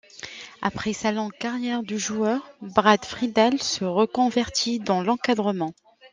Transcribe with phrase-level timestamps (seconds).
[0.63, 5.75] Après sa longue carrière de joueur, Brad Friedel se reconvertit dans l'encadrement.